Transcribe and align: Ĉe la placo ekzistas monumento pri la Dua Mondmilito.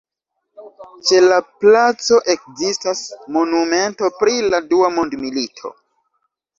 Ĉe 1.09 1.19
la 1.25 1.37
placo 1.65 2.19
ekzistas 2.35 3.05
monumento 3.39 4.13
pri 4.19 4.37
la 4.51 4.67
Dua 4.75 4.93
Mondmilito. 4.99 5.79